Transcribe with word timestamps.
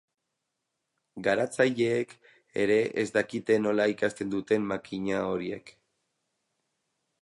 Garatzaileek 1.27 2.15
ere 2.65 2.79
ez 3.03 3.05
dakite 3.19 3.61
nola 3.69 3.89
ikasten 3.97 4.35
duten 4.35 4.69
makina 4.75 5.25
horiek. 5.35 5.75